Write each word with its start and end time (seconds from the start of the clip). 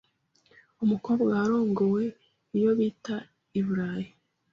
umukobwa 0.83 1.23
warongowe 1.39 2.03
iyo 2.57 2.71
bita 2.79 3.15
i 3.59 3.61
Burayi. 3.65 4.09